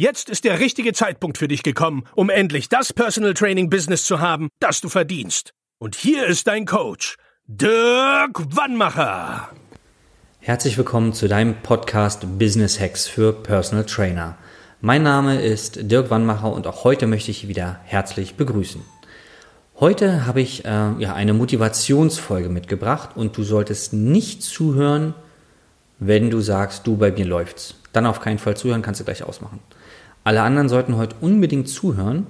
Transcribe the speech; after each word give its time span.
Jetzt 0.00 0.30
ist 0.30 0.44
der 0.44 0.60
richtige 0.60 0.94
Zeitpunkt 0.94 1.36
für 1.36 1.46
dich 1.46 1.62
gekommen, 1.62 2.04
um 2.14 2.30
endlich 2.30 2.70
das 2.70 2.90
Personal 2.90 3.34
Training 3.34 3.68
Business 3.68 4.04
zu 4.04 4.18
haben, 4.18 4.48
das 4.58 4.80
du 4.80 4.88
verdienst. 4.88 5.52
Und 5.78 5.94
hier 5.94 6.24
ist 6.24 6.46
dein 6.46 6.64
Coach, 6.64 7.16
Dirk 7.46 8.56
Wannmacher. 8.56 9.50
Herzlich 10.38 10.78
willkommen 10.78 11.12
zu 11.12 11.28
deinem 11.28 11.54
Podcast 11.56 12.38
Business 12.38 12.80
Hacks 12.80 13.08
für 13.08 13.34
Personal 13.34 13.84
Trainer. 13.84 14.38
Mein 14.80 15.02
Name 15.02 15.42
ist 15.42 15.90
Dirk 15.90 16.08
Wannmacher 16.08 16.50
und 16.50 16.66
auch 16.66 16.84
heute 16.84 17.06
möchte 17.06 17.30
ich 17.30 17.46
wieder 17.46 17.78
herzlich 17.84 18.36
begrüßen. 18.36 18.80
Heute 19.80 20.24
habe 20.24 20.40
ich 20.40 20.64
äh, 20.64 20.92
ja 20.98 21.12
eine 21.12 21.34
Motivationsfolge 21.34 22.48
mitgebracht 22.48 23.10
und 23.16 23.36
du 23.36 23.42
solltest 23.42 23.92
nicht 23.92 24.42
zuhören, 24.42 25.12
wenn 25.98 26.30
du 26.30 26.40
sagst, 26.40 26.86
du 26.86 26.96
bei 26.96 27.12
mir 27.12 27.26
läuft's. 27.26 27.74
Dann 27.92 28.06
auf 28.06 28.20
keinen 28.20 28.38
Fall 28.38 28.56
zuhören, 28.56 28.80
kannst 28.80 29.02
du 29.02 29.04
gleich 29.04 29.24
ausmachen. 29.24 29.60
Alle 30.24 30.42
anderen 30.42 30.68
sollten 30.68 30.96
heute 30.96 31.16
unbedingt 31.20 31.68
zuhören, 31.68 32.26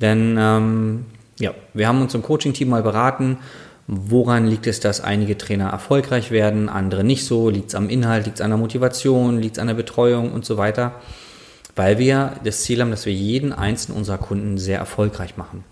denn 0.00 0.36
ähm, 0.38 1.04
ja, 1.38 1.52
wir 1.72 1.88
haben 1.88 2.00
uns 2.00 2.14
im 2.14 2.22
Coaching-Team 2.22 2.68
mal 2.68 2.82
beraten, 2.82 3.38
woran 3.86 4.46
liegt 4.46 4.66
es, 4.66 4.80
dass 4.80 5.00
einige 5.00 5.36
Trainer 5.36 5.68
erfolgreich 5.68 6.30
werden, 6.30 6.68
andere 6.68 7.04
nicht 7.04 7.26
so, 7.26 7.50
liegt 7.50 7.68
es 7.68 7.74
am 7.74 7.88
Inhalt, 7.88 8.24
liegt 8.24 8.38
es 8.38 8.44
an 8.44 8.50
der 8.50 8.58
Motivation, 8.58 9.38
liegt 9.38 9.56
es 9.56 9.60
an 9.60 9.66
der 9.66 9.74
Betreuung 9.74 10.32
und 10.32 10.44
so 10.44 10.56
weiter, 10.56 10.92
weil 11.76 11.98
wir 11.98 12.34
das 12.44 12.62
Ziel 12.62 12.80
haben, 12.80 12.90
dass 12.90 13.04
wir 13.04 13.12
jeden 13.12 13.52
einzelnen 13.52 13.98
unserer 13.98 14.18
Kunden 14.18 14.58
sehr 14.58 14.78
erfolgreich 14.78 15.36
machen. 15.36 15.64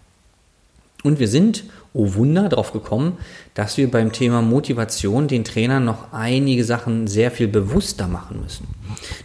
Und 1.02 1.18
wir 1.18 1.28
sind, 1.28 1.64
oh 1.94 2.14
Wunder, 2.14 2.48
darauf 2.48 2.72
gekommen, 2.72 3.18
dass 3.54 3.76
wir 3.76 3.90
beim 3.90 4.12
Thema 4.12 4.40
Motivation 4.42 5.28
den 5.28 5.44
Trainern 5.44 5.84
noch 5.84 6.12
einige 6.12 6.64
Sachen 6.64 7.06
sehr 7.06 7.30
viel 7.30 7.48
bewusster 7.48 8.08
machen 8.08 8.40
müssen. 8.40 8.66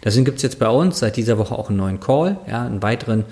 Deswegen 0.03 0.25
gibt 0.25 0.37
es 0.37 0.43
jetzt 0.43 0.59
bei 0.59 0.69
uns 0.69 0.99
seit 0.99 1.15
dieser 1.15 1.37
Woche 1.37 1.57
auch 1.57 1.69
einen 1.69 1.77
neuen 1.77 1.99
Call, 1.99 2.37
ja, 2.47 2.65
einen 2.65 2.81
weiteren 2.81 3.23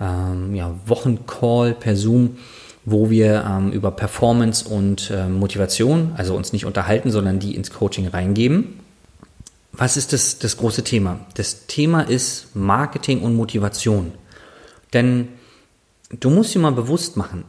ähm, 0.00 0.54
ja, 0.54 0.74
Wochencall 0.86 1.74
per 1.74 1.96
Zoom, 1.96 2.38
wo 2.84 3.10
wir 3.10 3.44
ähm, 3.46 3.72
über 3.72 3.90
Performance 3.90 4.66
und 4.66 5.10
äh, 5.10 5.28
Motivation, 5.28 6.12
also 6.16 6.34
uns 6.34 6.52
nicht 6.52 6.64
unterhalten, 6.64 7.10
sondern 7.10 7.38
die 7.38 7.54
ins 7.54 7.70
Coaching 7.70 8.08
reingeben. 8.08 8.80
Was 9.72 9.96
ist 9.96 10.12
das, 10.12 10.38
das 10.38 10.56
große 10.56 10.82
Thema? 10.82 11.20
Das 11.34 11.66
Thema 11.66 12.02
ist 12.02 12.56
Marketing 12.56 13.20
und 13.20 13.36
Motivation. 13.36 14.12
Denn 14.94 15.28
du 16.18 16.30
musst 16.30 16.54
dir 16.54 16.60
mal 16.60 16.72
bewusst 16.72 17.16
machen, 17.16 17.44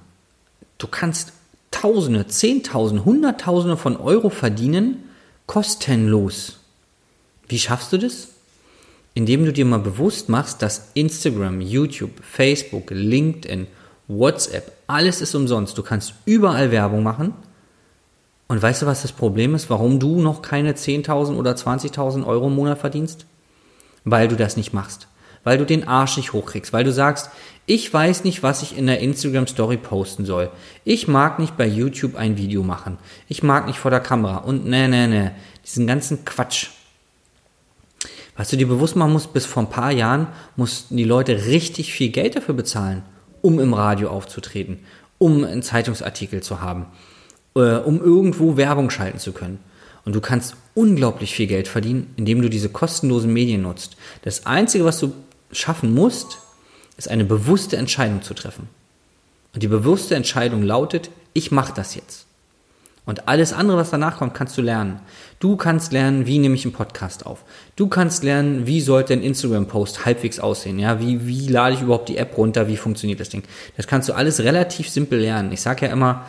Du 0.79 0.87
kannst 0.87 1.33
Tausende, 1.71 2.25
Zehntausende, 2.27 3.05
Hunderttausende 3.05 3.77
von 3.77 3.95
Euro 3.97 4.29
verdienen, 4.29 5.03
kostenlos. 5.45 6.57
Wie 7.47 7.59
schaffst 7.59 7.93
du 7.93 7.97
das? 7.97 8.29
Indem 9.13 9.45
du 9.45 9.53
dir 9.53 9.65
mal 9.65 9.79
bewusst 9.79 10.29
machst, 10.29 10.61
dass 10.61 10.89
Instagram, 10.93 11.61
YouTube, 11.61 12.11
Facebook, 12.23 12.89
LinkedIn, 12.89 13.67
WhatsApp, 14.07 14.71
alles 14.87 15.21
ist 15.21 15.35
umsonst. 15.35 15.77
Du 15.77 15.83
kannst 15.83 16.13
überall 16.25 16.71
Werbung 16.71 17.03
machen. 17.03 17.33
Und 18.47 18.61
weißt 18.61 18.81
du, 18.81 18.85
was 18.87 19.03
das 19.03 19.11
Problem 19.11 19.53
ist, 19.53 19.69
warum 19.69 19.99
du 19.99 20.19
noch 20.21 20.41
keine 20.41 20.73
10.000 20.73 21.35
oder 21.35 21.51
20.000 21.51 22.25
Euro 22.25 22.47
im 22.47 22.55
Monat 22.55 22.79
verdienst? 22.79 23.25
Weil 24.05 24.27
du 24.27 24.35
das 24.35 24.57
nicht 24.57 24.73
machst 24.73 25.08
weil 25.43 25.57
du 25.57 25.65
den 25.65 25.87
Arsch 25.87 26.17
nicht 26.17 26.33
hochkriegst, 26.33 26.73
weil 26.73 26.83
du 26.83 26.91
sagst, 26.91 27.29
ich 27.65 27.93
weiß 27.93 28.23
nicht, 28.23 28.41
was 28.41 28.63
ich 28.63 28.75
in 28.75 28.87
der 28.87 28.99
Instagram 28.99 29.45
Story 29.45 29.77
posten 29.77 30.25
soll. 30.25 30.49
Ich 30.85 31.07
mag 31.07 31.37
nicht 31.37 31.55
bei 31.55 31.67
YouTube 31.67 32.15
ein 32.15 32.35
Video 32.35 32.63
machen. 32.63 32.97
Ich 33.27 33.43
mag 33.43 33.67
nicht 33.67 33.77
vor 33.77 33.91
der 33.91 33.99
Kamera 33.99 34.37
und 34.37 34.65
ne, 34.65 34.89
ne, 34.89 35.07
ne, 35.07 35.35
diesen 35.63 35.85
ganzen 35.85 36.25
Quatsch. 36.25 36.69
Was 38.35 38.49
du 38.49 38.57
dir 38.57 38.67
bewusst 38.67 38.95
machen 38.95 39.13
musst, 39.13 39.33
bis 39.33 39.45
vor 39.45 39.61
ein 39.61 39.69
paar 39.69 39.91
Jahren 39.91 40.27
mussten 40.55 40.97
die 40.97 41.03
Leute 41.03 41.45
richtig 41.45 41.93
viel 41.93 42.09
Geld 42.09 42.35
dafür 42.35 42.55
bezahlen, 42.55 43.03
um 43.41 43.59
im 43.59 43.75
Radio 43.75 44.09
aufzutreten, 44.09 44.79
um 45.19 45.43
einen 45.43 45.61
Zeitungsartikel 45.61 46.41
zu 46.41 46.61
haben, 46.61 46.87
äh, 47.55 47.75
um 47.75 48.01
irgendwo 48.01 48.57
Werbung 48.57 48.89
schalten 48.89 49.19
zu 49.19 49.31
können. 49.31 49.59
Und 50.05 50.15
du 50.15 50.21
kannst 50.21 50.55
unglaublich 50.73 51.35
viel 51.35 51.45
Geld 51.47 51.67
verdienen, 51.67 52.13
indem 52.15 52.41
du 52.41 52.49
diese 52.49 52.69
kostenlosen 52.69 53.31
Medien 53.31 53.61
nutzt. 53.61 53.95
Das 54.23 54.47
Einzige, 54.47 54.85
was 54.85 54.99
du 54.99 55.13
schaffen 55.51 55.93
musst, 55.93 56.39
ist 56.97 57.09
eine 57.09 57.25
bewusste 57.25 57.77
Entscheidung 57.77 58.21
zu 58.21 58.33
treffen. 58.33 58.67
Und 59.53 59.63
die 59.63 59.67
bewusste 59.67 60.15
Entscheidung 60.15 60.63
lautet, 60.63 61.09
ich 61.33 61.51
mache 61.51 61.73
das 61.73 61.95
jetzt. 61.95 62.25
Und 63.05 63.27
alles 63.27 63.53
andere, 63.53 63.77
was 63.77 63.89
danach 63.89 64.17
kommt, 64.17 64.35
kannst 64.35 64.55
du 64.55 64.61
lernen. 64.61 64.99
Du 65.39 65.55
kannst 65.55 65.91
lernen, 65.91 66.27
wie 66.27 66.37
nehme 66.37 66.53
ich 66.53 66.65
einen 66.65 66.73
Podcast 66.73 67.25
auf. 67.25 67.43
Du 67.75 67.87
kannst 67.87 68.23
lernen, 68.23 68.67
wie 68.67 68.81
sollte 68.81 69.13
ein 69.13 69.23
Instagram-Post 69.23 70.05
halbwegs 70.05 70.39
aussehen. 70.39 70.77
Ja, 70.77 70.99
wie, 70.99 71.25
wie 71.25 71.47
lade 71.47 71.73
ich 71.73 71.81
überhaupt 71.81 72.09
die 72.09 72.17
App 72.17 72.37
runter? 72.37 72.67
Wie 72.67 72.77
funktioniert 72.77 73.19
das 73.19 73.29
Ding? 73.29 73.41
Das 73.77 73.87
kannst 73.87 74.09
du 74.09 74.13
alles 74.13 74.41
relativ 74.41 74.89
simpel 74.89 75.19
lernen. 75.19 75.51
Ich 75.51 75.61
sage 75.61 75.87
ja 75.87 75.91
immer, 75.91 76.25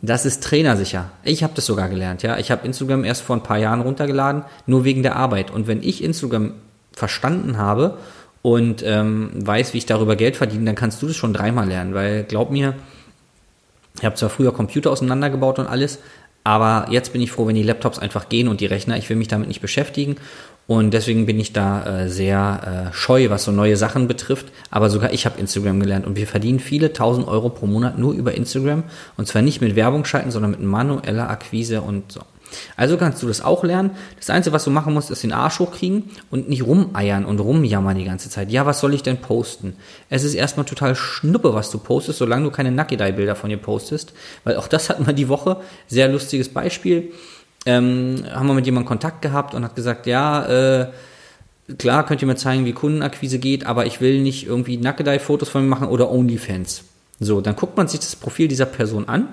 das 0.00 0.26
ist 0.26 0.44
trainersicher. 0.44 1.10
Ich 1.24 1.42
habe 1.42 1.54
das 1.56 1.66
sogar 1.66 1.88
gelernt. 1.88 2.22
Ja, 2.22 2.38
ich 2.38 2.52
habe 2.52 2.64
Instagram 2.64 3.02
erst 3.02 3.22
vor 3.22 3.34
ein 3.34 3.42
paar 3.42 3.58
Jahren 3.58 3.80
runtergeladen, 3.80 4.44
nur 4.66 4.84
wegen 4.84 5.02
der 5.02 5.16
Arbeit. 5.16 5.50
Und 5.50 5.66
wenn 5.66 5.82
ich 5.82 6.04
Instagram 6.04 6.52
verstanden 6.92 7.58
habe 7.58 7.98
und 8.46 8.84
ähm, 8.86 9.30
weiß, 9.34 9.74
wie 9.74 9.78
ich 9.78 9.86
darüber 9.86 10.14
Geld 10.14 10.36
verdiene, 10.36 10.66
dann 10.66 10.76
kannst 10.76 11.02
du 11.02 11.08
das 11.08 11.16
schon 11.16 11.32
dreimal 11.32 11.66
lernen, 11.66 11.94
weil 11.94 12.22
glaub 12.22 12.52
mir, 12.52 12.74
ich 13.98 14.04
habe 14.04 14.14
zwar 14.14 14.30
früher 14.30 14.52
Computer 14.52 14.92
auseinandergebaut 14.92 15.58
und 15.58 15.66
alles, 15.66 15.98
aber 16.44 16.86
jetzt 16.92 17.12
bin 17.12 17.20
ich 17.20 17.32
froh, 17.32 17.48
wenn 17.48 17.56
die 17.56 17.64
Laptops 17.64 17.98
einfach 17.98 18.28
gehen 18.28 18.46
und 18.46 18.60
die 18.60 18.66
Rechner, 18.66 18.96
ich 18.96 19.10
will 19.10 19.16
mich 19.16 19.26
damit 19.26 19.48
nicht 19.48 19.60
beschäftigen 19.60 20.14
und 20.68 20.94
deswegen 20.94 21.26
bin 21.26 21.40
ich 21.40 21.54
da 21.54 22.02
äh, 22.04 22.08
sehr 22.08 22.90
äh, 22.92 22.94
scheu, 22.94 23.30
was 23.30 23.42
so 23.42 23.50
neue 23.50 23.76
Sachen 23.76 24.06
betrifft. 24.06 24.46
Aber 24.70 24.90
sogar 24.90 25.12
ich 25.12 25.26
habe 25.26 25.40
Instagram 25.40 25.80
gelernt 25.80 26.06
und 26.06 26.14
wir 26.14 26.28
verdienen 26.28 26.60
viele 26.60 26.92
tausend 26.92 27.26
Euro 27.26 27.48
pro 27.48 27.66
Monat 27.66 27.98
nur 27.98 28.14
über 28.14 28.34
Instagram 28.34 28.84
und 29.16 29.26
zwar 29.26 29.42
nicht 29.42 29.60
mit 29.60 29.74
Werbung 29.74 30.04
schalten, 30.04 30.30
sondern 30.30 30.52
mit 30.52 30.62
manueller 30.62 31.30
Akquise 31.30 31.80
und 31.80 32.12
so. 32.12 32.20
Also 32.76 32.96
kannst 32.96 33.22
du 33.22 33.28
das 33.28 33.40
auch 33.40 33.64
lernen. 33.64 33.90
Das 34.18 34.30
Einzige, 34.30 34.54
was 34.54 34.64
du 34.64 34.70
machen 34.70 34.94
musst, 34.94 35.10
ist 35.10 35.22
den 35.22 35.32
Arsch 35.32 35.58
hochkriegen 35.58 36.10
und 36.30 36.48
nicht 36.48 36.64
rumeiern 36.64 37.24
und 37.24 37.40
rumjammern 37.40 37.96
die 37.96 38.04
ganze 38.04 38.30
Zeit. 38.30 38.50
Ja, 38.50 38.66
was 38.66 38.80
soll 38.80 38.94
ich 38.94 39.02
denn 39.02 39.18
posten? 39.18 39.74
Es 40.10 40.24
ist 40.24 40.34
erstmal 40.34 40.66
total 40.66 40.94
schnuppe, 40.94 41.54
was 41.54 41.70
du 41.70 41.78
postest, 41.78 42.18
solange 42.18 42.44
du 42.44 42.50
keine 42.50 42.72
Nackedei-Bilder 42.72 43.36
von 43.36 43.50
dir 43.50 43.56
postest. 43.56 44.12
Weil 44.44 44.56
auch 44.56 44.68
das 44.68 44.90
hatten 44.90 45.06
wir 45.06 45.12
die 45.12 45.28
Woche. 45.28 45.58
Sehr 45.86 46.08
lustiges 46.08 46.48
Beispiel. 46.48 47.12
Ähm, 47.64 48.24
haben 48.32 48.46
wir 48.46 48.54
mit 48.54 48.66
jemandem 48.66 48.88
Kontakt 48.88 49.22
gehabt 49.22 49.54
und 49.54 49.64
hat 49.64 49.74
gesagt, 49.74 50.06
ja, 50.06 50.46
äh, 50.46 50.86
klar 51.78 52.06
könnt 52.06 52.22
ihr 52.22 52.28
mir 52.28 52.36
zeigen, 52.36 52.64
wie 52.64 52.72
Kundenakquise 52.72 53.38
geht, 53.38 53.66
aber 53.66 53.86
ich 53.86 54.00
will 54.00 54.22
nicht 54.22 54.46
irgendwie 54.46 54.76
Nackedei-Fotos 54.76 55.48
von 55.48 55.62
mir 55.62 55.68
machen 55.68 55.88
oder 55.88 56.10
Onlyfans. 56.10 56.84
So, 57.18 57.40
dann 57.40 57.56
guckt 57.56 57.76
man 57.76 57.88
sich 57.88 58.00
das 58.00 58.14
Profil 58.14 58.46
dieser 58.48 58.66
Person 58.66 59.08
an 59.08 59.28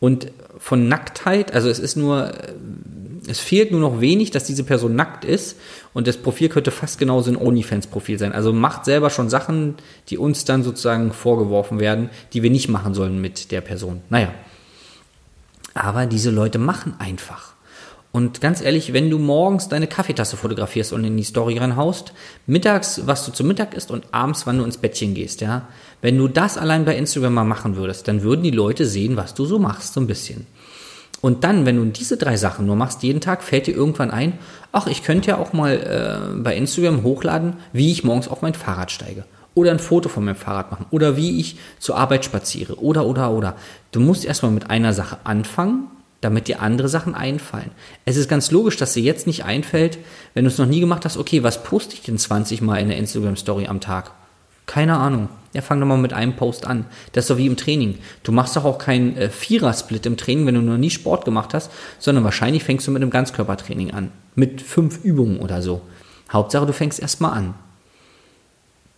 und 0.00 0.30
von 0.58 0.88
Nacktheit, 0.88 1.52
also 1.52 1.68
es 1.68 1.78
ist 1.78 1.96
nur, 1.96 2.28
äh, 2.28 2.52
es 3.26 3.40
fehlt 3.40 3.70
nur 3.70 3.80
noch 3.80 4.00
wenig, 4.00 4.30
dass 4.30 4.44
diese 4.44 4.64
Person 4.64 4.94
nackt 4.94 5.24
ist 5.24 5.56
und 5.94 6.06
das 6.06 6.16
Profil 6.16 6.48
könnte 6.48 6.70
fast 6.70 6.98
genauso 6.98 7.30
ein 7.30 7.36
OnlyFans-Profil 7.36 8.18
sein. 8.18 8.32
Also 8.32 8.52
macht 8.52 8.84
selber 8.84 9.08
schon 9.10 9.30
Sachen, 9.30 9.76
die 10.08 10.18
uns 10.18 10.44
dann 10.44 10.62
sozusagen 10.62 11.12
vorgeworfen 11.12 11.80
werden, 11.80 12.10
die 12.32 12.42
wir 12.42 12.50
nicht 12.50 12.68
machen 12.68 12.94
sollen 12.94 13.20
mit 13.20 13.50
der 13.50 13.62
Person. 13.62 14.02
Naja. 14.10 14.28
Aber 15.72 16.06
diese 16.06 16.30
Leute 16.30 16.58
machen 16.58 16.94
einfach. 16.98 17.54
Und 18.14 18.40
ganz 18.40 18.60
ehrlich, 18.60 18.92
wenn 18.92 19.10
du 19.10 19.18
morgens 19.18 19.68
deine 19.68 19.88
Kaffeetasse 19.88 20.36
fotografierst 20.36 20.92
und 20.92 21.02
in 21.02 21.16
die 21.16 21.24
Story 21.24 21.58
reinhaust, 21.58 22.12
mittags, 22.46 23.08
was 23.08 23.26
du 23.26 23.32
zum 23.32 23.48
Mittag 23.48 23.74
isst 23.74 23.90
und 23.90 24.06
abends, 24.12 24.46
wann 24.46 24.58
du 24.58 24.64
ins 24.64 24.76
Bettchen 24.76 25.14
gehst, 25.14 25.40
ja, 25.40 25.66
wenn 26.00 26.16
du 26.16 26.28
das 26.28 26.56
allein 26.56 26.84
bei 26.84 26.96
Instagram 26.96 27.34
mal 27.34 27.42
machen 27.42 27.74
würdest, 27.74 28.06
dann 28.06 28.22
würden 28.22 28.44
die 28.44 28.52
Leute 28.52 28.86
sehen, 28.86 29.16
was 29.16 29.34
du 29.34 29.46
so 29.46 29.58
machst, 29.58 29.94
so 29.94 30.00
ein 30.00 30.06
bisschen. 30.06 30.46
Und 31.22 31.42
dann, 31.42 31.66
wenn 31.66 31.74
du 31.74 31.86
diese 31.86 32.16
drei 32.16 32.36
Sachen 32.36 32.66
nur 32.66 32.76
machst, 32.76 33.02
jeden 33.02 33.20
Tag, 33.20 33.42
fällt 33.42 33.66
dir 33.66 33.74
irgendwann 33.74 34.12
ein, 34.12 34.38
ach, 34.70 34.86
ich 34.86 35.02
könnte 35.02 35.30
ja 35.30 35.38
auch 35.38 35.52
mal 35.52 35.72
äh, 35.72 36.40
bei 36.40 36.56
Instagram 36.56 37.02
hochladen, 37.02 37.54
wie 37.72 37.90
ich 37.90 38.04
morgens 38.04 38.28
auf 38.28 38.42
mein 38.42 38.54
Fahrrad 38.54 38.92
steige. 38.92 39.24
Oder 39.54 39.72
ein 39.72 39.80
Foto 39.80 40.08
von 40.08 40.24
meinem 40.24 40.36
Fahrrad 40.36 40.70
machen. 40.70 40.86
Oder 40.92 41.16
wie 41.16 41.40
ich 41.40 41.56
zur 41.80 41.96
Arbeit 41.96 42.24
spaziere. 42.24 42.80
Oder, 42.80 43.06
oder, 43.06 43.32
oder. 43.32 43.56
Du 43.90 43.98
musst 43.98 44.24
erstmal 44.24 44.52
mit 44.52 44.70
einer 44.70 44.92
Sache 44.92 45.18
anfangen, 45.24 45.88
damit 46.24 46.48
dir 46.48 46.60
andere 46.62 46.88
Sachen 46.88 47.14
einfallen. 47.14 47.70
Es 48.04 48.16
ist 48.16 48.28
ganz 48.28 48.50
logisch, 48.50 48.76
dass 48.76 48.94
dir 48.94 49.02
jetzt 49.02 49.26
nicht 49.26 49.44
einfällt, 49.44 49.98
wenn 50.32 50.44
du 50.44 50.50
es 50.50 50.58
noch 50.58 50.66
nie 50.66 50.80
gemacht 50.80 51.04
hast, 51.04 51.16
okay, 51.16 51.42
was 51.42 51.62
poste 51.62 51.94
ich 51.94 52.02
denn 52.02 52.18
20 52.18 52.62
Mal 52.62 52.78
in 52.78 52.88
der 52.88 52.96
Instagram-Story 52.96 53.66
am 53.66 53.80
Tag? 53.80 54.10
Keine 54.66 54.96
Ahnung. 54.96 55.28
Ja, 55.52 55.60
fang 55.60 55.78
doch 55.78 55.86
mal 55.86 55.98
mit 55.98 56.14
einem 56.14 56.34
Post 56.34 56.66
an. 56.66 56.86
Das 57.12 57.24
ist 57.24 57.30
doch 57.30 57.36
wie 57.36 57.46
im 57.46 57.56
Training. 57.56 57.98
Du 58.22 58.32
machst 58.32 58.56
doch 58.56 58.64
auch 58.64 58.78
keinen 58.78 59.16
äh, 59.16 59.28
Vierer-Split 59.28 60.06
im 60.06 60.16
Training, 60.16 60.46
wenn 60.46 60.54
du 60.54 60.62
noch 60.62 60.78
nie 60.78 60.90
Sport 60.90 61.24
gemacht 61.24 61.52
hast, 61.52 61.70
sondern 61.98 62.24
wahrscheinlich 62.24 62.64
fängst 62.64 62.86
du 62.86 62.90
mit 62.90 63.02
einem 63.02 63.10
Ganzkörpertraining 63.10 63.92
an. 63.92 64.10
Mit 64.34 64.62
fünf 64.62 65.04
Übungen 65.04 65.38
oder 65.38 65.60
so. 65.60 65.82
Hauptsache, 66.32 66.66
du 66.66 66.72
fängst 66.72 66.98
erstmal 66.98 67.32
an. 67.32 67.54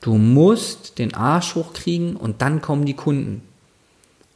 Du 0.00 0.14
musst 0.14 0.98
den 0.98 1.14
Arsch 1.14 1.56
hochkriegen 1.56 2.14
und 2.16 2.40
dann 2.40 2.62
kommen 2.62 2.86
die 2.86 2.94
Kunden. 2.94 3.42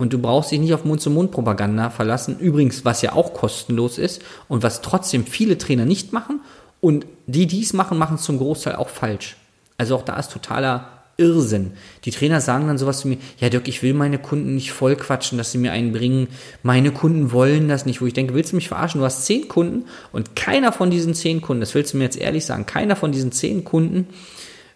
Und 0.00 0.14
du 0.14 0.19
brauchst 0.19 0.50
dich 0.50 0.58
nicht 0.58 0.73
auf 0.73 0.87
Mund-zu-Mund-Propaganda 0.87 1.91
verlassen. 1.91 2.38
Übrigens, 2.38 2.87
was 2.87 3.02
ja 3.02 3.12
auch 3.12 3.35
kostenlos 3.35 3.99
ist 3.99 4.23
und 4.49 4.62
was 4.62 4.81
trotzdem 4.81 5.26
viele 5.26 5.58
Trainer 5.58 5.85
nicht 5.85 6.14
machen. 6.14 6.41
Und 6.81 7.05
die, 7.26 7.47
die 7.47 7.61
es 7.62 7.75
machen, 7.75 7.99
machen 7.99 8.14
es 8.14 8.23
zum 8.23 8.38
Großteil 8.38 8.76
auch 8.76 8.88
falsch. 8.88 9.37
Also 9.76 9.94
auch 9.97 10.02
da 10.02 10.19
ist 10.19 10.32
totaler 10.32 10.88
Irrsinn. 11.19 11.73
Die 12.06 12.12
Trainer 12.12 12.41
sagen 12.41 12.67
dann 12.67 12.79
sowas 12.79 13.00
zu 13.00 13.08
mir, 13.08 13.19
ja 13.41 13.50
Dirk, 13.50 13.69
ich 13.69 13.82
will 13.82 13.93
meine 13.93 14.19
Kunden 14.19 14.55
nicht 14.55 14.73
voll 14.73 14.97
quatschen, 14.97 15.37
dass 15.37 15.52
sie 15.52 15.58
mir 15.58 15.73
einen 15.73 15.93
bringen. 15.93 16.29
Meine 16.62 16.93
Kunden 16.93 17.31
wollen 17.31 17.69
das 17.69 17.85
nicht. 17.85 18.00
Wo 18.00 18.06
ich 18.06 18.14
denke, 18.14 18.32
willst 18.32 18.53
du 18.53 18.56
mich 18.56 18.69
verarschen? 18.69 19.00
Du 19.00 19.05
hast 19.05 19.26
zehn 19.26 19.49
Kunden 19.49 19.85
und 20.12 20.35
keiner 20.35 20.73
von 20.73 20.91
diesen 20.91 21.12
zehn 21.12 21.43
Kunden, 21.43 21.61
das 21.61 21.75
willst 21.75 21.93
du 21.93 21.99
mir 21.99 22.05
jetzt 22.05 22.19
ehrlich 22.19 22.46
sagen, 22.46 22.64
keiner 22.64 22.96
von 22.96 23.12
diesen 23.12 23.32
zehn 23.32 23.64
Kunden 23.64 24.06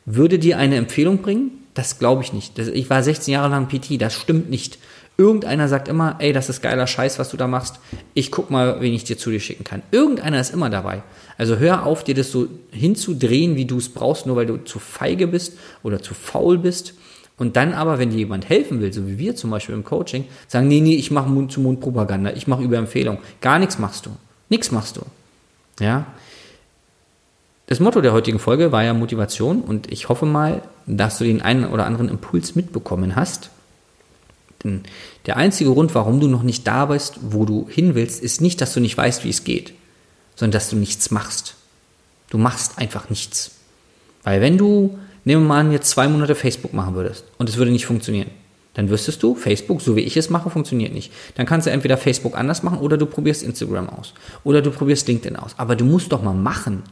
würde 0.04 0.38
dir 0.38 0.58
eine 0.58 0.76
Empfehlung 0.76 1.22
bringen? 1.22 1.50
Das 1.72 1.98
glaube 1.98 2.22
ich 2.22 2.32
nicht. 2.34 2.58
ich 2.58 2.90
war 2.90 3.02
16 3.02 3.32
Jahre 3.32 3.48
lang 3.48 3.68
PT, 3.68 4.00
das 4.00 4.14
stimmt 4.14 4.48
nicht. 4.48 4.78
Irgendeiner 5.16 5.68
sagt 5.68 5.86
immer, 5.86 6.16
ey, 6.18 6.32
das 6.32 6.48
ist 6.48 6.60
geiler 6.60 6.88
Scheiß, 6.88 7.20
was 7.20 7.30
du 7.30 7.36
da 7.36 7.46
machst. 7.46 7.78
Ich 8.14 8.32
guck 8.32 8.50
mal, 8.50 8.80
wen 8.80 8.92
ich 8.92 9.04
dir 9.04 9.16
zu 9.16 9.30
dir 9.30 9.38
schicken 9.38 9.62
kann. 9.62 9.82
Irgendeiner 9.92 10.40
ist 10.40 10.52
immer 10.52 10.70
dabei. 10.70 11.02
Also 11.38 11.58
hör 11.58 11.86
auf, 11.86 12.02
dir 12.02 12.16
das 12.16 12.32
so 12.32 12.48
hinzudrehen, 12.72 13.54
wie 13.54 13.64
du 13.64 13.78
es 13.78 13.88
brauchst, 13.88 14.26
nur 14.26 14.36
weil 14.36 14.46
du 14.46 14.56
zu 14.64 14.80
feige 14.80 15.28
bist 15.28 15.56
oder 15.84 16.02
zu 16.02 16.14
faul 16.14 16.58
bist. 16.58 16.94
Und 17.36 17.56
dann 17.56 17.74
aber, 17.74 17.98
wenn 17.98 18.10
dir 18.10 18.18
jemand 18.18 18.48
helfen 18.48 18.80
will, 18.80 18.92
so 18.92 19.06
wie 19.06 19.18
wir 19.18 19.36
zum 19.36 19.50
Beispiel 19.50 19.74
im 19.74 19.84
Coaching, 19.84 20.24
sagen, 20.48 20.68
nee, 20.68 20.80
nee, 20.80 20.94
ich 20.96 21.10
mache 21.10 21.28
Mund-zu-Mund-Propaganda, 21.28 22.32
ich 22.32 22.46
mache 22.46 22.62
über 22.62 22.76
Empfehlung. 22.76 23.18
Gar 23.40 23.60
nichts 23.60 23.78
machst 23.78 24.06
du. 24.06 24.10
Nichts 24.48 24.70
machst 24.70 24.96
du. 24.96 25.02
Ja. 25.80 26.06
Das 27.66 27.80
Motto 27.80 28.00
der 28.00 28.12
heutigen 28.12 28.38
Folge 28.38 28.72
war 28.72 28.84
ja 28.84 28.94
Motivation 28.94 29.62
und 29.62 29.90
ich 29.90 30.08
hoffe 30.08 30.26
mal, 30.26 30.62
dass 30.86 31.18
du 31.18 31.24
den 31.24 31.40
einen 31.40 31.66
oder 31.66 31.86
anderen 31.86 32.08
Impuls 32.08 32.54
mitbekommen 32.54 33.16
hast. 33.16 33.50
Denn 34.64 34.82
der 35.26 35.36
einzige 35.36 35.70
Grund, 35.70 35.94
warum 35.94 36.20
du 36.20 36.26
noch 36.26 36.42
nicht 36.42 36.66
da 36.66 36.86
bist, 36.86 37.18
wo 37.20 37.44
du 37.44 37.68
hin 37.68 37.94
willst, 37.94 38.22
ist 38.22 38.40
nicht, 38.40 38.60
dass 38.60 38.72
du 38.72 38.80
nicht 38.80 38.96
weißt, 38.96 39.24
wie 39.24 39.30
es 39.30 39.44
geht, 39.44 39.74
sondern 40.34 40.52
dass 40.52 40.70
du 40.70 40.76
nichts 40.76 41.10
machst. 41.10 41.54
Du 42.30 42.38
machst 42.38 42.78
einfach 42.78 43.10
nichts. 43.10 43.52
Weil 44.24 44.40
wenn 44.40 44.58
du, 44.58 44.98
nehmen 45.24 45.42
wir 45.42 45.48
mal 45.48 45.60
an, 45.60 45.72
jetzt 45.72 45.90
zwei 45.90 46.08
Monate 46.08 46.34
Facebook 46.34 46.72
machen 46.72 46.94
würdest 46.94 47.24
und 47.38 47.48
es 47.48 47.58
würde 47.58 47.70
nicht 47.70 47.86
funktionieren, 47.86 48.30
dann 48.72 48.90
wüsstest 48.90 49.22
du, 49.22 49.36
Facebook, 49.36 49.80
so 49.80 49.94
wie 49.94 50.00
ich 50.00 50.16
es 50.16 50.30
mache, 50.30 50.50
funktioniert 50.50 50.92
nicht. 50.92 51.12
Dann 51.36 51.46
kannst 51.46 51.66
du 51.66 51.70
entweder 51.70 51.96
Facebook 51.96 52.36
anders 52.36 52.64
machen 52.64 52.78
oder 52.78 52.96
du 52.96 53.06
probierst 53.06 53.44
Instagram 53.44 53.88
aus. 53.88 54.14
Oder 54.42 54.62
du 54.62 54.70
probierst 54.72 55.06
LinkedIn 55.06 55.36
aus. 55.36 55.54
Aber 55.58 55.76
du 55.76 55.84
musst 55.84 56.10
doch 56.10 56.22
mal 56.22 56.34
machen. 56.34 56.82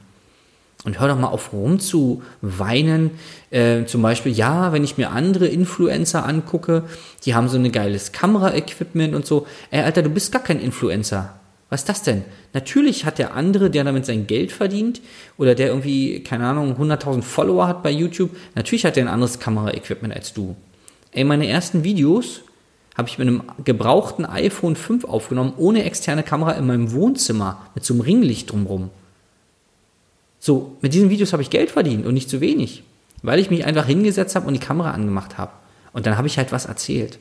Und 0.84 0.98
hör 0.98 1.08
doch 1.08 1.18
mal 1.18 1.28
auf 1.28 1.52
rumzuweinen. 1.52 3.12
Äh, 3.50 3.84
zum 3.84 4.02
Beispiel, 4.02 4.32
ja, 4.32 4.72
wenn 4.72 4.82
ich 4.82 4.98
mir 4.98 5.10
andere 5.10 5.46
Influencer 5.46 6.26
angucke, 6.26 6.84
die 7.24 7.34
haben 7.34 7.48
so 7.48 7.56
ein 7.56 7.70
geiles 7.70 8.10
Kameraequipment 8.10 9.14
und 9.14 9.24
so. 9.24 9.46
Ey, 9.70 9.82
Alter, 9.82 10.02
du 10.02 10.10
bist 10.10 10.32
gar 10.32 10.42
kein 10.42 10.58
Influencer. 10.58 11.34
Was 11.72 11.82
ist 11.82 11.88
das 11.88 12.02
denn? 12.02 12.24
Natürlich 12.52 13.06
hat 13.06 13.18
der 13.18 13.34
andere, 13.34 13.70
der 13.70 13.84
damit 13.84 14.04
sein 14.04 14.26
Geld 14.26 14.52
verdient 14.52 15.00
oder 15.38 15.54
der 15.54 15.68
irgendwie, 15.68 16.22
keine 16.22 16.46
Ahnung, 16.46 16.76
100.000 16.78 17.22
Follower 17.22 17.66
hat 17.66 17.82
bei 17.82 17.90
YouTube, 17.90 18.30
natürlich 18.54 18.84
hat 18.84 18.96
der 18.96 19.04
ein 19.04 19.08
anderes 19.08 19.38
Kameraequipment 19.38 20.14
als 20.14 20.34
du. 20.34 20.54
Ey, 21.12 21.24
meine 21.24 21.46
ersten 21.46 21.82
Videos 21.82 22.42
habe 22.94 23.08
ich 23.08 23.18
mit 23.18 23.26
einem 23.26 23.42
gebrauchten 23.64 24.26
iPhone 24.26 24.76
5 24.76 25.04
aufgenommen, 25.04 25.54
ohne 25.56 25.84
externe 25.84 26.22
Kamera 26.22 26.52
in 26.52 26.66
meinem 26.66 26.92
Wohnzimmer, 26.92 27.62
mit 27.74 27.84
so 27.84 27.94
einem 27.94 28.02
Ringlicht 28.02 28.52
drumrum. 28.52 28.90
So, 30.44 30.76
mit 30.80 30.92
diesen 30.92 31.08
Videos 31.08 31.32
habe 31.32 31.42
ich 31.44 31.50
Geld 31.50 31.70
verdient 31.70 32.04
und 32.04 32.14
nicht 32.14 32.28
zu 32.28 32.40
wenig, 32.40 32.82
weil 33.22 33.38
ich 33.38 33.48
mich 33.48 33.64
einfach 33.64 33.86
hingesetzt 33.86 34.34
habe 34.34 34.48
und 34.48 34.54
die 34.54 34.58
Kamera 34.58 34.90
angemacht 34.90 35.38
habe. 35.38 35.52
Und 35.92 36.04
dann 36.04 36.18
habe 36.18 36.26
ich 36.26 36.36
halt 36.36 36.50
was 36.50 36.66
erzählt. 36.66 37.20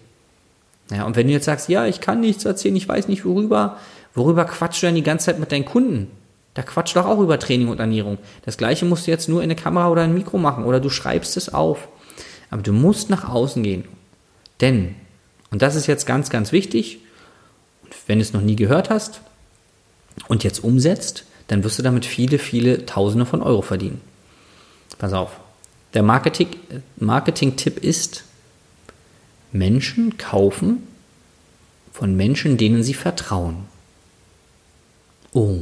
Ja, 0.90 1.06
und 1.06 1.16
wenn 1.16 1.28
du 1.28 1.34
jetzt 1.34 1.46
sagst, 1.46 1.70
ja, 1.70 1.86
ich 1.86 2.02
kann 2.02 2.20
nichts 2.20 2.46
erzählen, 2.46 2.76
ich 2.76 2.90
weiß 2.90 3.10
nicht 3.10 3.24
worüber, 3.24 3.78
worüber 4.16 4.46
quatschst 4.46 4.82
du 4.82 4.88
denn 4.88 4.96
die 4.96 5.04
ganze 5.04 5.28
Zeit 5.28 5.38
mit 5.38 5.52
deinen 5.52 5.66
Kunden? 5.66 6.10
Da 6.56 6.64
quatscht 6.64 6.96
doch 6.96 7.06
auch 7.06 7.20
über 7.20 7.38
Training 7.38 7.68
und 7.68 7.80
Ernährung. 7.80 8.18
Das 8.44 8.58
gleiche 8.58 8.86
musst 8.86 9.06
du 9.06 9.12
jetzt 9.12 9.30
nur 9.30 9.42
in 9.42 9.52
eine 9.52 9.56
Kamera 9.56 9.90
oder 9.90 10.02
ein 10.02 10.16
Mikro 10.16 10.40
machen 10.40 10.64
oder 10.64 10.80
du 10.80 10.90
schreibst 10.90 11.38
es 11.38 11.54
auf. 11.54 11.90
Aber 12.50 12.64
du 12.64 12.74
musst 12.74 13.12
nach 13.12 13.30
außen 13.30 13.62
gehen. 13.62 13.84
Denn, 14.62 14.96
und 15.52 15.62
das 15.62 15.76
ist 15.76 15.86
jetzt 15.86 16.08
ganz, 16.08 16.32
ganz 16.32 16.52
wichtig, 16.52 16.98
wenn 18.08 18.18
du 18.18 18.24
es 18.24 18.34
noch 18.34 18.42
nie 18.42 18.56
gehört 18.56 18.90
hast 18.90 19.22
und 20.28 20.44
jetzt 20.44 20.64
umsetzt, 20.64 21.26
dann 21.52 21.66
wirst 21.66 21.78
du 21.78 21.84
damit 21.84 22.06
viele, 22.06 22.40
viele 22.40 22.86
Tausende 22.86 23.26
von 23.26 23.42
Euro 23.42 23.62
verdienen. 23.62 24.00
Pass 24.98 25.12
auf. 25.12 25.32
Der 25.94 26.02
Marketing-Tipp 26.02 26.84
Marketing 26.96 27.54
ist, 27.82 28.24
Menschen 29.52 30.18
kaufen 30.18 30.88
von 31.92 32.16
Menschen, 32.16 32.56
denen 32.56 32.84
sie 32.84 32.94
vertrauen. 32.94 33.66
Oh, 35.34 35.58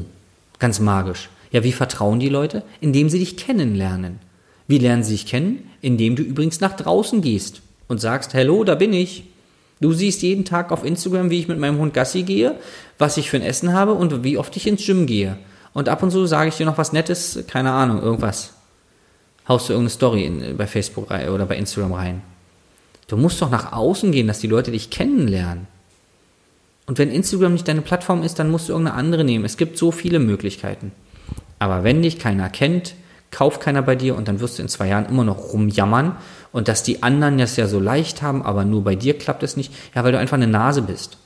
ganz 0.60 0.80
magisch. 0.80 1.28
Ja, 1.52 1.64
wie 1.64 1.72
vertrauen 1.72 2.20
die 2.20 2.30
Leute? 2.30 2.62
Indem 2.82 3.10
sie 3.10 3.18
dich 3.18 3.36
kennenlernen. 3.36 4.20
Wie 4.68 4.78
lernen 4.78 5.04
sie 5.04 5.14
dich 5.14 5.26
kennen? 5.26 5.72
Indem 5.82 6.16
du 6.16 6.22
übrigens 6.22 6.60
nach 6.60 6.76
draußen 6.76 7.24
gehst 7.24 7.64
und 7.88 8.00
sagst, 8.00 8.36
hallo, 8.36 8.64
da 8.64 8.76
bin 8.76 8.94
ich. 8.94 9.24
Du 9.82 9.92
siehst 9.94 10.22
jeden 10.22 10.46
Tag 10.46 10.72
auf 10.72 10.86
Instagram, 10.86 11.32
wie 11.32 11.40
ich 11.40 11.48
mit 11.48 11.58
meinem 11.58 11.80
Hund 11.80 11.96
Gassi 11.96 12.22
gehe, 12.22 12.60
was 13.00 13.18
ich 13.18 13.32
für 13.32 13.38
ein 13.38 13.44
Essen 13.44 13.74
habe 13.74 13.96
und 13.96 14.24
wie 14.24 14.38
oft 14.38 14.56
ich 14.56 14.68
ins 14.68 14.86
Gym 14.86 15.08
gehe. 15.08 15.40
Und 15.80 15.88
ab 15.88 16.04
und 16.04 16.12
zu 16.12 16.26
sage 16.26 16.50
ich 16.50 16.58
dir 16.58 16.66
noch 16.66 16.78
was 16.78 16.92
Nettes, 16.92 17.40
keine 17.48 17.72
Ahnung, 17.72 18.02
irgendwas. 18.02 18.52
Haust 19.48 19.70
du 19.70 19.74
irgendeine 19.74 19.92
Story 19.92 20.26
in, 20.26 20.58
bei 20.58 20.68
Facebook 20.68 21.10
oder 21.10 21.46
bei 21.46 21.56
Instagram 21.56 21.94
rein. 21.94 22.22
Du 23.08 23.16
musst 23.16 23.42
doch 23.42 23.50
nach 23.50 23.72
außen 23.72 24.12
gehen, 24.12 24.28
dass 24.28 24.40
die 24.40 24.48
Leute 24.48 24.72
dich 24.72 24.90
kennenlernen. 24.90 25.68
Und 26.86 26.98
wenn 26.98 27.10
Instagram 27.10 27.54
nicht 27.54 27.66
deine 27.66 27.80
Plattform 27.80 28.24
ist, 28.24 28.40
dann 28.40 28.52
musst 28.52 28.68
du 28.68 28.74
irgendeine 28.74 28.98
andere 28.98 29.24
nehmen. 29.24 29.46
Es 29.46 29.56
gibt 29.56 29.78
so 29.78 29.94
viele 29.94 30.20
Möglichkeiten. 30.20 30.92
Aber 31.60 31.86
wenn 31.86 32.02
dich 32.02 32.20
keiner 32.20 32.50
kennt, 32.50 32.94
kauft 33.31 33.62
keiner 33.62 33.81
bei 33.81 33.96
dir 33.96 34.18
und 34.18 34.28
dann 34.28 34.42
wirst 34.42 34.58
du 34.58 34.64
in 34.64 34.68
zwei 34.68 34.90
Jahren 34.90 35.06
immer 35.06 35.24
noch 35.24 35.54
rumjammern 35.54 36.18
und 36.52 36.68
dass 36.68 36.84
die 36.84 37.04
anderen 37.04 37.38
das 37.38 37.56
ja 37.56 37.70
so 37.70 37.80
leicht 37.80 38.21
haben, 38.21 38.44
aber 38.44 38.66
nur 38.66 38.83
bei 38.83 38.95
dir 38.95 39.18
klappt 39.18 39.44
es 39.44 39.56
nicht. 39.56 39.74
Ja, 39.95 40.04
weil 40.04 40.12
du 40.12 40.19
einfach 40.19 40.36
eine 40.36 40.48
Nase 40.48 40.81
bist. 40.81 41.18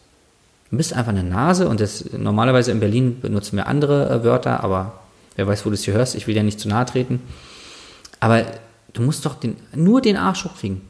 Du 0.73 0.77
bist 0.77 0.91
einfach 0.93 1.11
eine 1.11 1.23
Nase 1.23 1.69
und 1.69 1.79
das 1.79 2.03
normalerweise 2.17 2.71
in 2.71 2.79
Berlin 2.79 3.19
benutzen 3.21 3.57
wir 3.57 3.67
andere 3.67 4.09
äh, 4.09 4.23
Wörter, 4.23 4.63
aber 4.63 5.01
wer 5.35 5.45
weiß, 5.45 5.67
wo 5.67 5.69
du 5.69 5.75
es 5.75 5.83
hier 5.83 5.93
hörst, 5.93 6.15
ich 6.15 6.25
will 6.25 6.35
ja 6.35 6.41
nicht 6.41 6.59
zu 6.59 6.67
nahe 6.67 6.83
treten. 6.83 7.21
Aber 8.19 8.43
du 8.91 9.03
musst 9.03 9.23
doch 9.23 9.35
den, 9.35 9.55
nur 9.75 10.01
den 10.01 10.17
Arsch 10.17 10.45
hochkriegen. 10.45 10.81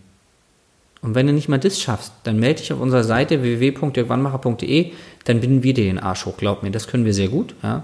Und 1.02 1.16
wenn 1.16 1.28
du 1.28 1.34
nicht 1.34 1.50
mal 1.50 1.60
das 1.60 1.82
schaffst, 1.82 2.13
dann 2.24 2.40
melde 2.40 2.62
dich 2.62 2.72
auf 2.72 2.80
unserer 2.80 3.04
Seite 3.04 3.42
www.dirkwannmacher.de, 3.42 4.94
dann 5.25 5.42
binden 5.42 5.63
wir 5.63 5.74
dir 5.74 5.84
den 5.84 6.00
Arsch 6.00 6.28
hoch, 6.28 6.38
glaub 6.38 6.63
mir, 6.63 6.72
das 6.72 6.88
können 6.88 7.04
wir 7.04 7.13
sehr 7.13 7.28
gut. 7.28 7.54
Ja. 7.62 7.84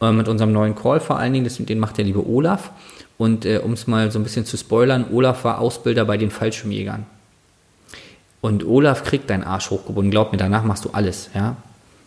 Äh, 0.00 0.12
mit 0.12 0.28
unserem 0.28 0.52
neuen 0.52 0.76
Call 0.76 1.00
vor 1.00 1.18
allen 1.18 1.32
Dingen, 1.32 1.44
das, 1.44 1.56
den 1.56 1.80
macht 1.80 1.98
der 1.98 2.04
liebe 2.04 2.24
Olaf. 2.24 2.70
Und 3.18 3.44
äh, 3.44 3.58
um 3.58 3.72
es 3.72 3.88
mal 3.88 4.12
so 4.12 4.20
ein 4.20 4.22
bisschen 4.22 4.46
zu 4.46 4.56
spoilern, 4.56 5.06
Olaf 5.10 5.42
war 5.42 5.58
Ausbilder 5.58 6.04
bei 6.04 6.16
den 6.16 6.30
Fallschirmjägern. 6.30 7.06
Und 8.44 8.62
Olaf 8.66 9.04
kriegt 9.04 9.30
deinen 9.30 9.42
Arsch 9.42 9.70
hochgebunden. 9.70 10.10
Glaub 10.10 10.32
mir, 10.32 10.36
danach 10.36 10.64
machst 10.64 10.84
du 10.84 10.90
alles. 10.90 11.30
Ja? 11.34 11.56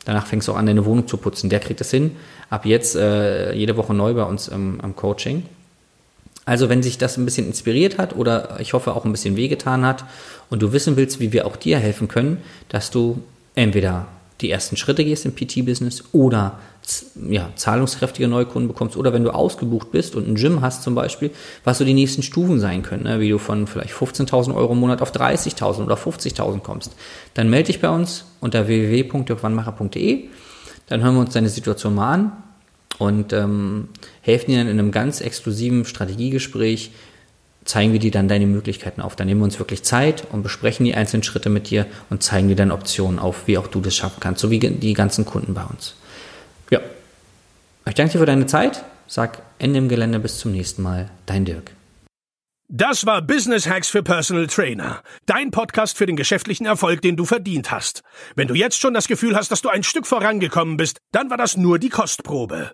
Danach 0.05 0.27
fängst 0.27 0.47
du 0.47 0.51
auch 0.51 0.55
an, 0.55 0.67
deine 0.67 0.85
Wohnung 0.85 1.07
zu 1.07 1.17
putzen. 1.17 1.49
Der 1.49 1.59
kriegt 1.59 1.79
das 1.79 1.89
hin. 1.89 2.15
Ab 2.51 2.67
jetzt 2.67 2.95
äh, 2.95 3.53
jede 3.53 3.75
Woche 3.75 3.95
neu 3.95 4.13
bei 4.13 4.21
uns 4.21 4.47
im, 4.47 4.79
im 4.83 4.95
Coaching. 4.95 5.41
Also 6.45 6.69
wenn 6.69 6.83
sich 6.83 6.99
das 6.99 7.17
ein 7.17 7.25
bisschen 7.25 7.47
inspiriert 7.47 7.97
hat 7.97 8.15
oder 8.15 8.59
ich 8.59 8.73
hoffe 8.73 8.93
auch 8.93 9.03
ein 9.03 9.11
bisschen 9.11 9.35
wehgetan 9.35 9.83
hat 9.83 10.05
und 10.51 10.61
du 10.61 10.73
wissen 10.73 10.95
willst, 10.95 11.19
wie 11.19 11.33
wir 11.33 11.47
auch 11.47 11.55
dir 11.55 11.79
helfen 11.79 12.07
können, 12.07 12.37
dass 12.69 12.91
du 12.91 13.23
entweder 13.55 14.05
die 14.39 14.51
ersten 14.51 14.77
Schritte 14.77 15.03
gehst 15.03 15.25
im 15.25 15.33
PT-Business 15.33 16.03
oder 16.11 16.59
ja, 17.29 17.49
zahlungskräftige 17.55 18.27
Neukunden 18.27 18.67
bekommst 18.67 18.95
oder 18.95 19.11
wenn 19.13 19.23
du 19.23 19.31
ausgebucht 19.31 19.91
bist 19.91 20.15
und 20.15 20.27
ein 20.27 20.35
Gym 20.35 20.61
hast 20.61 20.83
zum 20.83 20.95
Beispiel, 20.95 21.31
was 21.63 21.77
so 21.79 21.85
die 21.85 21.93
nächsten 21.93 22.23
Stufen 22.23 22.59
sein 22.59 22.81
können, 22.83 23.03
ne? 23.03 23.19
wie 23.19 23.29
du 23.29 23.37
von 23.37 23.67
vielleicht 23.67 23.93
15.000 23.93 24.55
Euro 24.55 24.73
im 24.73 24.79
Monat 24.79 25.01
auf 25.01 25.11
30.000 25.11 25.83
oder 25.83 25.95
50.000 25.95 26.59
kommst, 26.59 26.95
dann 27.33 27.49
melde 27.49 27.67
dich 27.67 27.81
bei 27.81 27.89
uns 27.89 28.25
unter 28.39 28.67
www.dirkwannmacher.de, 28.67 30.25
dann 30.87 31.03
hören 31.03 31.15
wir 31.15 31.21
uns 31.21 31.33
deine 31.33 31.49
Situation 31.49 31.95
mal 31.95 32.13
an 32.13 32.31
und 32.99 33.33
ähm, 33.33 33.89
helfen 34.21 34.51
dir 34.51 34.57
dann 34.57 34.67
in 34.67 34.79
einem 34.79 34.91
ganz 34.91 35.19
exklusiven 35.19 35.83
Strategiegespräch 35.83 36.91
zeigen 37.65 37.91
wir 37.91 37.99
dir 37.99 38.11
dann 38.11 38.29
deine 38.29 38.47
Möglichkeiten 38.47 39.01
auf. 39.01 39.17
Dann 39.17 39.27
nehmen 39.27 39.41
wir 39.41 39.45
uns 39.45 39.59
wirklich 39.59 39.83
Zeit 39.83 40.23
und 40.31 40.41
besprechen 40.41 40.85
die 40.85 40.95
einzelnen 40.95 41.23
Schritte 41.23 41.49
mit 41.49 41.69
dir 41.69 41.85
und 42.09 42.23
zeigen 42.23 42.47
dir 42.47 42.55
dann 42.55 42.71
Optionen 42.71 43.19
auf, 43.19 43.45
wie 43.45 43.57
auch 43.57 43.67
du 43.67 43.81
das 43.81 43.93
schaffen 43.93 44.21
kannst, 44.21 44.41
so 44.41 44.49
wie 44.49 44.59
die 44.59 44.93
ganzen 44.93 45.25
Kunden 45.25 45.53
bei 45.53 45.63
uns. 45.63 45.95
Ja, 46.69 46.79
ich 47.85 47.93
danke 47.93 48.13
dir 48.13 48.19
für 48.19 48.25
deine 48.25 48.45
Zeit. 48.45 48.83
Sag 49.07 49.41
Ende 49.59 49.79
im 49.79 49.89
Gelände 49.89 50.19
bis 50.19 50.39
zum 50.39 50.51
nächsten 50.51 50.81
Mal. 50.81 51.09
Dein 51.25 51.45
Dirk. 51.45 51.71
Das 52.69 53.05
war 53.05 53.21
Business 53.21 53.65
Hacks 53.69 53.87
für 53.87 54.03
Personal 54.03 54.47
Trainer. 54.47 55.01
Dein 55.25 55.51
Podcast 55.51 55.97
für 55.97 56.05
den 56.05 56.17
geschäftlichen 56.17 56.65
Erfolg, 56.65 57.01
den 57.01 57.15
du 57.15 57.23
verdient 57.23 57.71
hast. 57.71 58.03
Wenn 58.35 58.49
du 58.49 58.55
jetzt 58.55 58.77
schon 58.81 58.93
das 58.93 59.07
Gefühl 59.07 59.37
hast, 59.37 59.51
dass 59.51 59.61
du 59.61 59.69
ein 59.69 59.83
Stück 59.83 60.05
vorangekommen 60.05 60.75
bist, 60.75 60.97
dann 61.13 61.29
war 61.29 61.37
das 61.37 61.55
nur 61.55 61.79
die 61.79 61.87
Kostprobe. 61.87 62.73